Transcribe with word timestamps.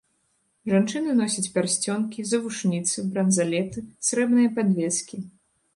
Жанчыны 0.71 1.11
носяць 1.19 1.51
пярсцёнкі, 1.57 2.27
завушніцы, 2.31 2.97
бранзалеты, 3.11 3.79
срэбныя 4.11 4.49
падвескі. 4.59 5.17